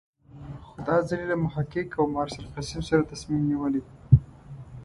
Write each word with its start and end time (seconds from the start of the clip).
خو 0.65 0.75
دا 0.87 0.97
ځل 1.07 1.19
یې 1.21 1.27
له 1.31 1.37
محقق 1.45 1.87
او 1.99 2.05
مارشال 2.15 2.45
قسیم 2.55 2.81
سره 2.89 3.09
تصمیم 3.11 3.41
نیولی. 3.49 3.81